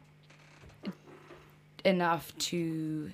[1.83, 3.11] enough to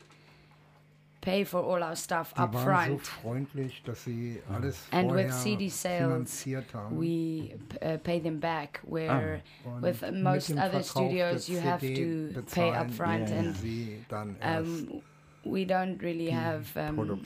[1.30, 2.92] pay for all our stuff Die up front.
[2.92, 6.02] so freundlich, dass sie alles And with CD sales,
[6.44, 7.00] finanziert haben.
[7.00, 8.82] we uh, pay them back.
[8.88, 12.92] Where Und with most other Verkauf studios, der you have CD to pay bezahlen up
[12.92, 13.42] front, Ja, ja.
[13.42, 15.02] and sie dann erst um,
[15.46, 17.22] we don't really have um,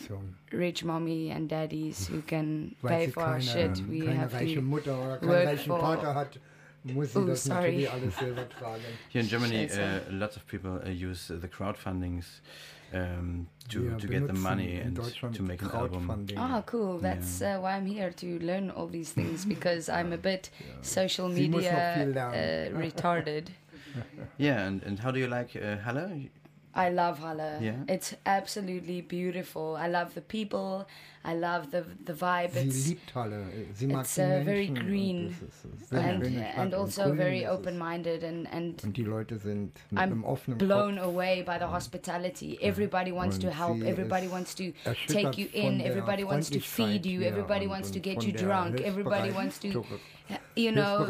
[0.51, 3.81] rich mommy and daddies who can Weil pay sie for our shit.
[3.89, 4.61] We have to.
[4.61, 6.39] Mutter oder keinen work for- Vater hat,
[6.83, 7.61] muss sie Oh, das sorry.
[7.85, 8.81] natürlich alles selber tragen.
[9.09, 9.81] Here in Germany, Scheiße.
[10.09, 12.25] uh, lots of people uh, use uh, the crowdfundings
[12.93, 14.95] um, to, Wir to get the money and
[15.33, 16.07] to make an album.
[16.07, 16.37] Crowdfunding.
[16.37, 16.99] Ah, cool.
[16.99, 20.49] That's uh, why I'm here to learn all these things because I'm a bit
[20.81, 21.71] social Sie muss noch
[22.05, 23.47] media uh, retarded.
[24.37, 26.29] Yeah, and, and how do you like uh, Halle?
[26.73, 27.59] I love Halle.
[27.61, 27.75] Yeah?
[27.87, 29.75] It's absolutely beautiful.
[29.75, 30.87] I love the people.
[31.25, 32.51] I love the the vibe.
[32.51, 33.45] Sie It's liebt Halle.
[33.73, 34.77] Sie mag it's, die uh, very Menschen.
[34.77, 38.83] und green das ist- es ist eine and and also grün very open-minded and and
[38.83, 41.05] Und die Leute sind mit I'm einem offenen blown Kopf.
[41.07, 42.57] away by the hospitality.
[42.61, 43.81] Everybody wants to help.
[43.83, 44.63] Everybody wants to
[45.07, 45.79] take you in.
[45.79, 47.21] Everybody wants to feed you.
[47.21, 48.81] Everybody wants to get you drunk.
[48.81, 49.85] Everybody wants to,
[50.55, 51.05] you know,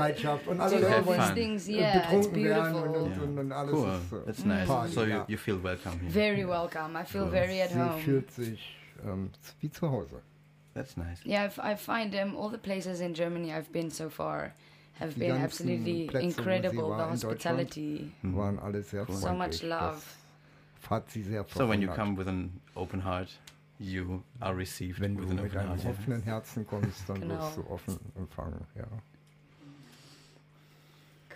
[0.48, 1.68] und alle do Leute all these things.
[1.68, 2.84] Yeah, it's beautiful.
[2.88, 4.68] und, und, und Cool, ist äh, that's nice.
[4.68, 6.12] Party, so you, you feel welcome here.
[6.12, 6.96] Very welcome.
[6.96, 8.00] I feel very at Sie home.
[8.94, 9.30] Fühlt sich ähm,
[9.62, 10.22] wie zu Hause.
[10.74, 11.24] That's nice.
[11.26, 14.54] Yeah, I f- I find um, all the places in Germany I've been so far
[15.00, 16.84] have Die been absolutely Plätze, incredible.
[16.90, 18.12] war The in hospitality.
[18.24, 19.22] Waren alle sehr freundlich.
[19.30, 20.02] So much love.
[20.90, 23.30] Hat sie sehr So when you come with an open heart,
[23.80, 25.84] you are received Wenn du with an mit open einem heart.
[25.84, 25.92] yeah.
[25.92, 27.40] offenen Herzen kommst, dann Genau.
[27.40, 28.62] wirst du offen empfangen.
[28.76, 28.86] Ja.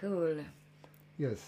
[0.01, 0.43] Cool.
[1.17, 1.39] Yes.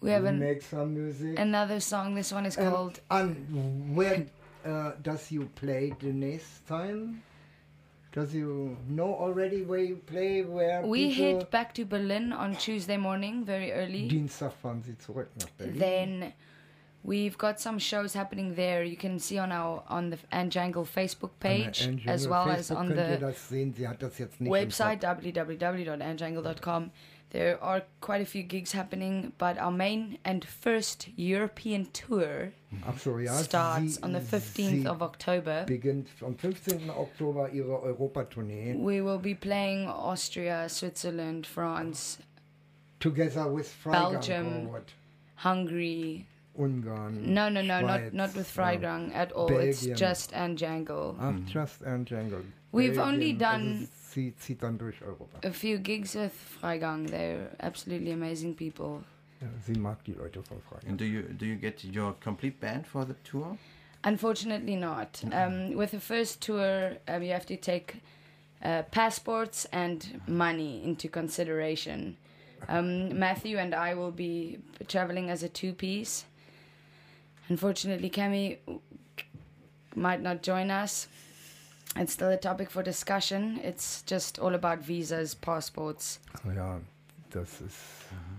[0.00, 1.38] We have an, make some music.
[1.38, 2.14] another song.
[2.14, 4.26] This one is Um, called and where
[4.64, 7.22] uh, does you play the next time?
[8.12, 10.42] Does you know already where you play?
[10.42, 14.06] Where We head back to Berlin on Tuesday morning, very early.
[14.08, 15.78] Dienstag fahren sie zurück nach Berlin.
[15.78, 16.32] Then
[17.02, 18.84] we've got some shows happening there.
[18.84, 22.88] You can see on our on the Ann Jangle Facebook page as well as on
[22.88, 23.74] the sehen.
[23.74, 26.92] Sie hat das jetzt nicht website www.anjangle.com.
[27.34, 33.32] There are quite a few gigs happening, but our main and first European tour ja.
[33.32, 35.64] starts on the 15th sie of October.
[35.66, 36.90] beginnt am 15.
[36.90, 38.78] Oktober ihre Europatournee.
[38.78, 42.18] We will be playing Austria, Switzerland, France,
[43.00, 44.72] Together with Freigang Belgium.
[44.72, 44.92] what?
[45.34, 46.26] Hungary,
[46.56, 47.14] Ungarn.
[47.34, 49.48] No, no, no, not Schweiz, not with uh, Freigang at all.
[49.48, 49.70] Belgium.
[49.70, 51.16] It's just Ann Jangle.
[51.20, 52.44] Ach, Just Ann Jangle.
[52.70, 55.46] We've only done- zieht, zieht dann durch Europa.
[55.46, 57.06] A few gigs with Freigang.
[57.06, 59.04] They're absolutely amazing people.
[59.40, 60.88] Ja, sie mag die Leute von Freiburg.
[60.88, 63.58] And do you do you get your complete band for the tour?
[64.04, 65.22] Unfortunately, not.
[65.32, 68.02] Um, with the first tour, um, you have to take
[68.62, 72.16] uh, passports and money into consideration.
[72.68, 74.58] Um, Matthew and I will be
[74.88, 76.26] traveling as a two piece.
[77.48, 78.58] Unfortunately, Cami
[79.94, 81.08] might not join us.
[81.96, 83.60] It's still a topic for discussion.
[83.62, 86.18] It's just all about visas, passports.
[86.44, 86.80] Ja,
[87.30, 87.76] das ist.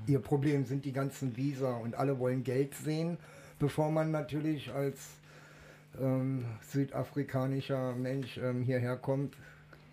[0.07, 3.17] Ihr Problem sind die ganzen Visa und alle wollen Geld sehen,
[3.57, 4.97] bevor man natürlich als
[6.01, 9.35] ähm, südafrikanischer Mensch ähm, hierher kommt,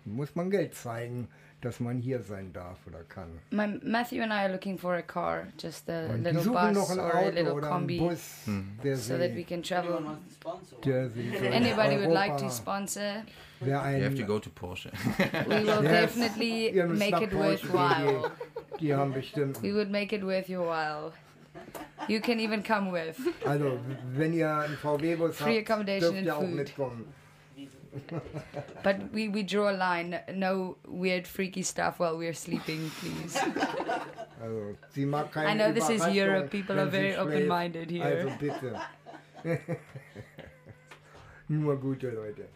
[0.05, 1.29] muss man Geld zeigen,
[1.63, 3.39] dass man hier sein darf oder kann.
[3.51, 6.89] My, Matthew and I are looking for a car, just a Und little bus noch
[6.89, 8.77] ein or a little oder einen combi, Bus, mhm.
[8.83, 9.93] der so that we can travel.
[9.95, 10.81] Anyone wants to sponsor one?
[10.85, 13.23] der sie so Anybody would like to sponsor,
[13.61, 14.91] Wer You have to go to Porsche.
[15.47, 16.15] we will Yes.
[16.15, 18.31] definitely make it Porsche worthwhile.
[18.81, 19.61] die haben bestimmt.
[19.61, 21.13] We would make it worth your while.
[22.09, 23.15] You can even come with.
[23.45, 23.79] Also,
[24.15, 26.55] wenn ihr einen VW-Bus Free habt, accommodation dürft and ihr auch food.
[26.55, 27.13] mitkommen.
[28.83, 30.19] But we, we draw a line.
[30.33, 33.37] No weird, freaky stuff while we're sleeping, please.
[34.41, 36.49] Also, sie mag keine I know this is Europe.
[36.49, 38.03] People are very open-minded here.
[38.03, 38.79] Also bitte.
[41.49, 42.47] Nur gute Leute.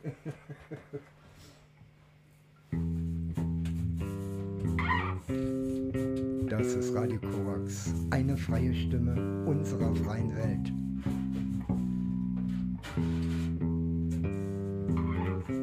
[6.49, 10.71] Das ist Radio Korax, eine freie Stimme unserer freien Welt.
[15.47, 15.55] Kiss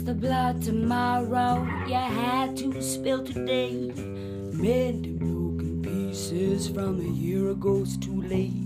[0.00, 3.92] the blood tomorrow you had to spill today.
[4.52, 8.59] Mend the broken pieces from a year ago's too late.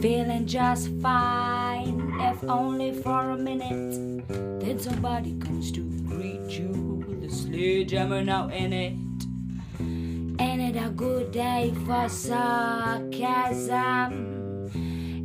[0.00, 4.28] Feeling just fine, if only for a minute.
[4.28, 8.94] Then somebody comes to greet you with a sledgehammer now in it.
[10.40, 13.20] Ain't it a good day for sarcasm?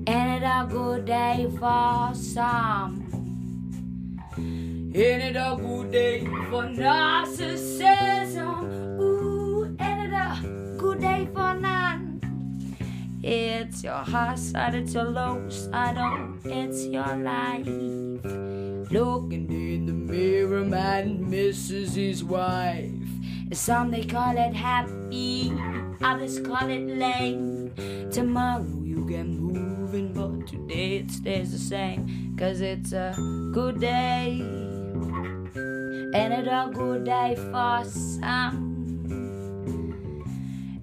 [0.07, 3.01] Ain't it a good day for some?
[4.38, 8.99] Ain't it a good day for narcissism?
[8.99, 10.41] Ooh, ain't it a
[10.78, 12.05] good day for none?
[13.28, 17.65] It's your high side, it's your low side, oh, it's your life.
[17.65, 22.91] Looking in the mirror, man misses his wife.
[23.51, 25.51] Some they call it happy,
[26.03, 27.73] others call it lame.
[28.11, 32.36] Tomorrow you get moving, but today it stays the same.
[32.38, 33.11] Cause it's a
[33.51, 34.39] good day.
[36.13, 38.74] and it a good day for some?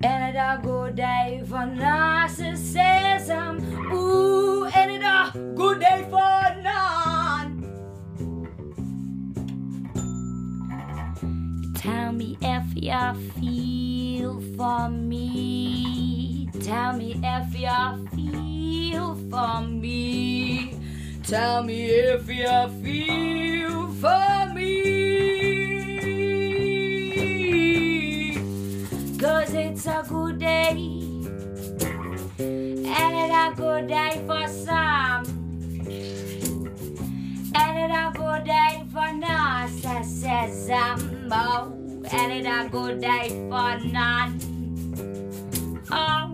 [0.05, 3.63] Ain't it a good day for narcissism?
[3.93, 7.63] Ooh, ain't it a good day for none?
[11.77, 16.51] Tell me if you feel for me.
[16.63, 20.75] Tell me if you feel for me.
[21.23, 24.92] Tell me if you feel for me.
[29.85, 30.69] It's a good day.
[32.39, 35.25] And it's a good day for some.
[37.57, 40.99] And it's a good day for narcissism.
[41.33, 41.73] Oh,
[42.13, 44.39] and it's a good day for none.
[45.91, 46.33] Oh.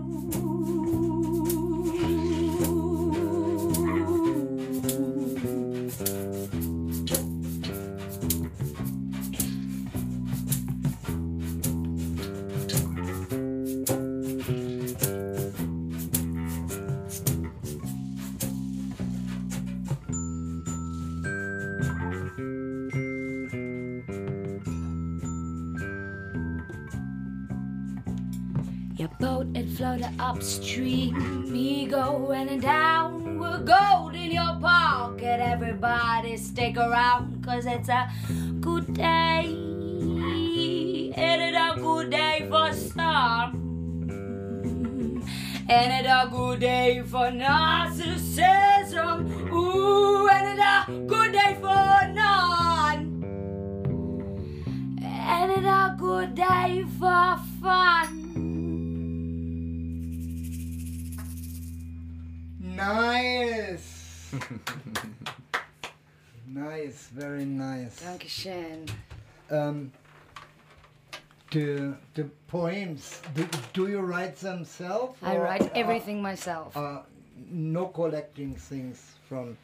[30.39, 35.41] Upstream, me going down with gold in your pocket.
[35.41, 38.09] Everybody stick around, cause it's a
[38.61, 39.53] good day.
[41.13, 43.51] It a good day for some?
[45.69, 47.98] Ain't it a good day for narcissism?
[66.89, 68.01] Nice, very nice.
[68.01, 68.85] Dankeschön.
[69.49, 69.91] Um,
[71.51, 73.21] the the poems.
[73.35, 75.17] Do, do you write them self?
[75.23, 76.75] I write are- everything myself.
[76.75, 77.01] Uh,
[77.51, 79.57] no collecting things from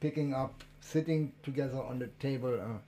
[0.00, 2.54] picking up, sitting together on the table.
[2.60, 2.78] Uh,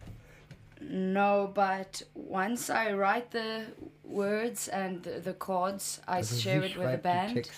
[0.83, 3.67] No, but once I write the
[4.03, 7.49] words and the, the chords, I also share it with the band,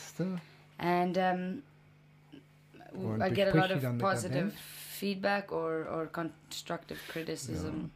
[0.81, 1.63] and um,
[3.23, 4.53] I get a lot of dann mit der positive.
[5.03, 7.91] Feedback or, or constructive criticism.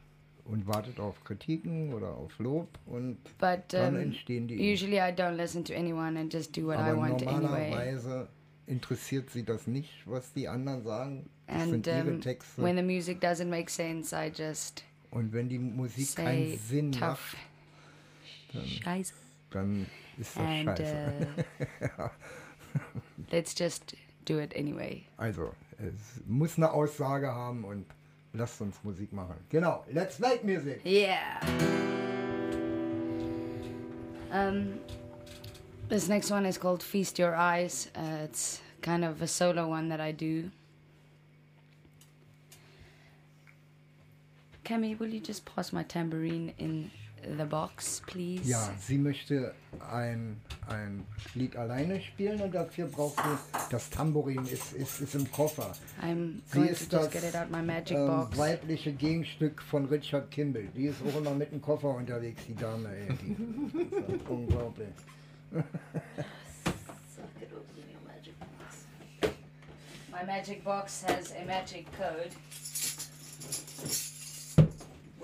[0.45, 4.73] und wartet auf Kritiken oder auf Lob und But dann um, entstehen die.
[4.73, 7.41] usually I don't listen to anyone and just do what I Aber want anyway.
[7.71, 8.29] normalerweise
[8.67, 11.31] interessiert sie das nicht, was die anderen sagen.
[11.47, 12.63] Das And sind ihre um, Texte.
[12.63, 14.83] when the music doesn't make sense, I just
[15.13, 17.37] und wenn die Musik keinen Sinn tough
[18.53, 19.15] macht, Scheiße.
[19.51, 19.87] dann
[20.19, 21.27] ist das And scheiße.
[21.99, 22.09] uh,
[23.31, 23.95] let's just
[24.25, 25.05] do it anyway.
[25.17, 27.87] also, es muss eine Aussage haben und
[28.33, 29.37] lasst uns Musik machen.
[29.49, 30.81] Genau, let's make music.
[30.85, 31.41] Yeah.
[34.33, 34.81] Um,
[35.89, 37.91] this next one is called Feast Your Eyes.
[37.97, 40.51] Uh, it's kind of a solo one that I do.
[44.65, 46.91] Cami, will you just pass my tambourine in
[47.39, 48.49] the box, please?
[48.49, 49.55] Ja, sie möchte
[49.91, 51.05] ein, ein
[51.35, 55.73] Lied alleine spielen und dafür braucht sie das Tambourin, ist, ist, ist im Koffer.
[56.03, 58.37] I'm Sie ist das get it out my magic ähm, box.
[58.37, 60.69] weibliche Gegenstück von Richard Kimball.
[60.75, 62.89] Die ist auch immer mit dem Koffer unterwegs, die Dame.
[62.89, 63.09] Ey.
[63.17, 63.37] Die,
[63.91, 64.89] das ist unglaublich.
[70.11, 72.31] My magic box has a magic code.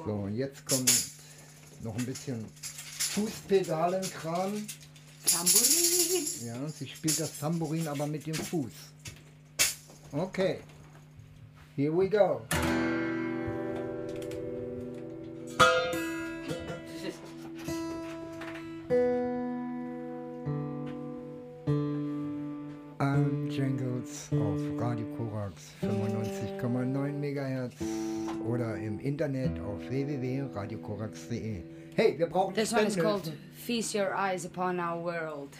[0.04, 0.90] So, und jetzt kommt
[1.82, 2.44] noch ein bisschen
[3.14, 4.66] Fußpedalenkram.
[5.24, 6.26] Tambourine.
[6.44, 8.72] Ja, sie spielt das Tambourin aber mit dem Fuß.
[10.12, 10.58] Okay.
[11.76, 12.42] Here we go.
[29.22, 31.62] Internet auf www.radiocorax.de.
[31.94, 35.50] Hey, wir brauchen This one is called Feast Your Eyes Upon Our World.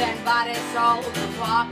[0.00, 1.02] And body soul.
[1.02, 1.67] The walking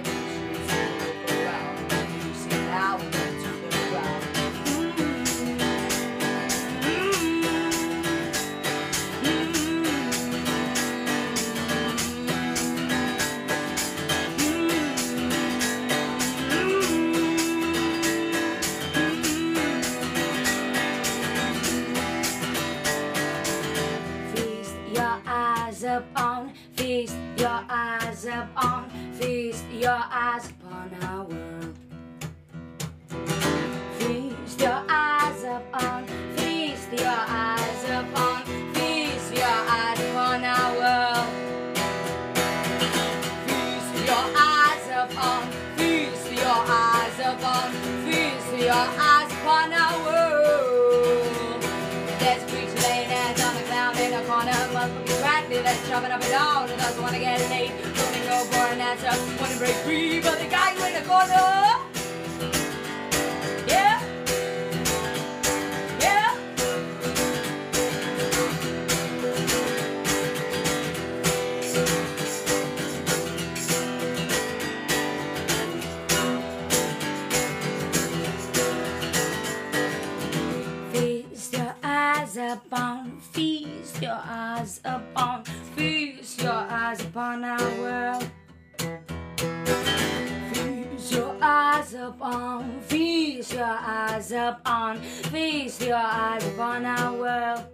[94.87, 97.65] upon, feast your eyes upon our world.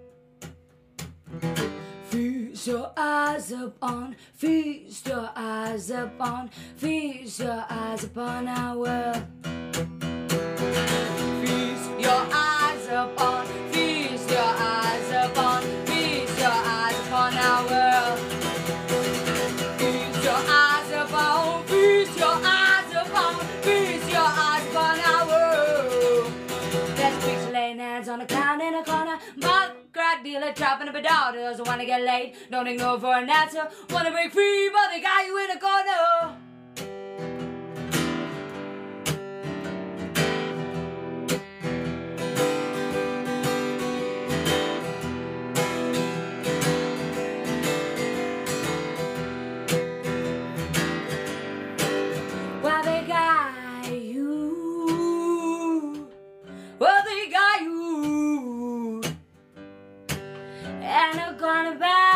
[2.04, 9.22] Feast your eyes upon, feast your eyes upon, feast your eyes upon our world.
[11.44, 13.46] Feast your eyes upon,
[30.42, 31.38] dealer trapping up a daughter.
[31.38, 33.68] Doesn't wanna get laid, don't ignore for an answer.
[33.90, 36.51] Wanna break free, but they got you in a corner.
[61.54, 62.11] I'm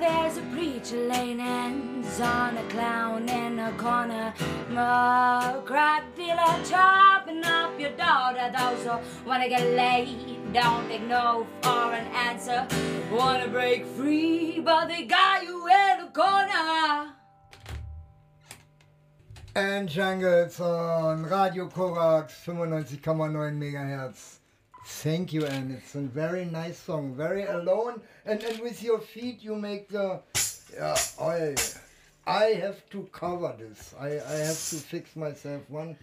[0.00, 4.32] there's a preacher laying hands on a clown in a corner.
[4.76, 8.52] A crack dealer chopping up your daughter.
[8.56, 12.66] Those who wanna get laid, don't take no for an answer.
[13.10, 17.14] Wanna break free, but they got you in a corner.
[19.54, 24.37] Ann Jangles on Radio Corax 95,9 Megahertz.
[24.88, 28.00] Thank you, and it's a very nice song, very alone.
[28.24, 30.20] And, and with your feet, you make the.
[30.74, 31.54] Yeah, I,
[32.26, 33.94] I have to cover this.
[34.00, 35.96] I, I have to fix myself one.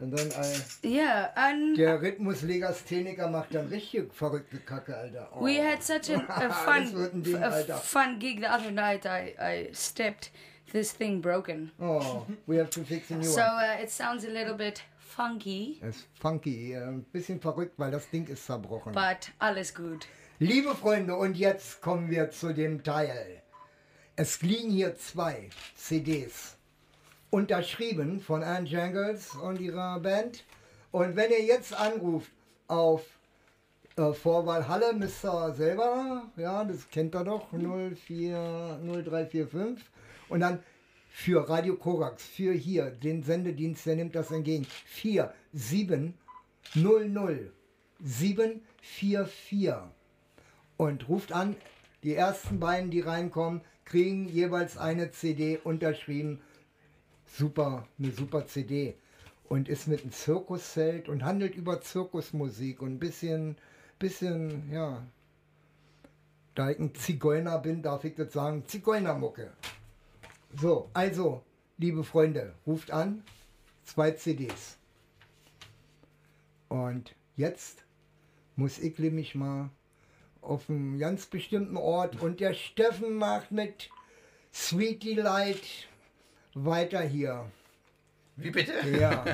[0.00, 0.56] And then I.
[0.82, 5.28] Yeah, and Der Rhythmuslegastheniker macht dann richtig verrückte Kacke, Alter.
[5.34, 5.40] Oh.
[5.44, 9.06] we had such a, a fun, Ding, a fun gig the other night.
[9.06, 10.30] I, I stepped
[10.72, 13.64] this thing broken, Oh, we have to fix a new so one.
[13.64, 14.82] uh, it sounds a little bit
[15.18, 18.92] funky, Das ist funky, äh, ein bisschen verrückt, weil das Ding ist zerbrochen.
[18.92, 20.06] but alles gut.
[20.38, 23.42] Liebe Freunde, und jetzt kommen wir zu dem Teil.
[24.14, 26.56] Es liegen hier zwei CDs,
[27.30, 30.44] unterschrieben von Anne Jangles und ihrer Band.
[30.92, 32.30] Und wenn ihr jetzt anruft
[32.68, 33.04] auf
[33.96, 35.52] äh, Vorwahl Halle, Mr.
[35.52, 39.84] selber, ja, das kennt ihr doch, 04, 0345.
[40.28, 40.62] Und dann
[41.18, 44.68] für Radio Korax, für hier, den Sendedienst, der nimmt das entgegen.
[44.86, 47.50] 4700
[48.00, 49.74] 744
[50.76, 51.56] und ruft an.
[52.04, 56.38] Die ersten beiden, die reinkommen, kriegen jeweils eine CD unterschrieben.
[57.26, 58.94] Super, eine super CD.
[59.48, 63.56] Und ist mit einem Zirkuszelt und handelt über Zirkusmusik und ein bisschen,
[63.98, 65.04] bisschen, ja.
[66.54, 69.50] Da ich ein Zigeuner bin, darf ich das sagen, Zigeunermucke.
[70.54, 71.42] So, also,
[71.76, 73.22] liebe Freunde, ruft an,
[73.84, 74.78] zwei CDs.
[76.68, 77.84] Und jetzt
[78.56, 79.70] muss ich nämlich mal
[80.40, 83.90] auf einem ganz bestimmten Ort und der Steffen macht mit
[84.52, 85.88] Sweet Delight
[86.54, 87.50] weiter hier.
[88.40, 88.72] Wie bitte?
[88.98, 89.24] Ja,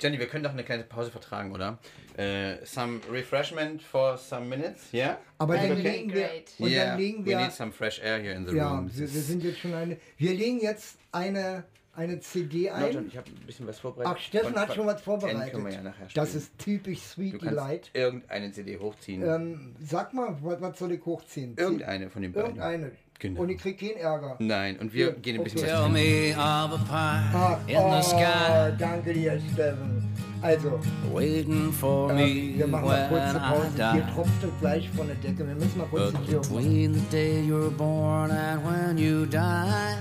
[0.00, 1.78] Jenny, wir können doch eine kleine Pause vertragen, oder?
[2.16, 5.18] Äh, some refreshment for some minutes, yeah?
[5.38, 8.18] aber dann be legen wir und yeah, dann legen we need wir some fresh air
[8.18, 8.90] here in the ja, room.
[8.92, 13.06] wir, wir sind jetzt schon eine wir legen jetzt eine eine CD ein.
[13.06, 14.12] ich habe ein bisschen was vorbereitet.
[14.16, 15.52] Ach, Steffen hat schon was vorbereitet.
[15.52, 17.90] können wir ja nachher Das ist typisch du Sweet kannst Delight.
[17.94, 19.22] irgendeine CD hochziehen.
[19.22, 21.56] Ähm, sag mal, was, was soll ich hochziehen?
[21.56, 22.56] irgendeine von den beiden.
[22.56, 22.92] Irgendeine.
[23.20, 23.42] Genau.
[23.42, 24.36] Und ich krieg keinen Ärger.
[24.38, 25.72] Nein, und wir Ja, gehen ein bisschen okay.
[25.72, 28.16] was Tell me of a Ah, pie in the sky,
[28.50, 30.08] oh, danke dir, Steffen.
[30.42, 30.80] Also,
[31.12, 33.92] waiting for äh, me wir machen mal kurze when I Pause.
[33.92, 34.12] Hier die.
[34.14, 35.46] tropft es gleich von der Decke.
[35.46, 36.64] Wir müssen mal kurz But die Tür aufmachen.
[36.64, 39.96] between the day you were born and when you die,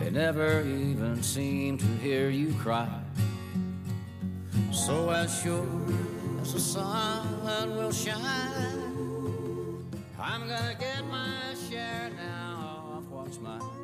[0.00, 2.86] they never even seem to hear you cry.
[4.70, 5.64] So as sure
[6.40, 8.83] as the sun will shine,
[10.26, 13.83] I'm gonna get my share now of what's mine.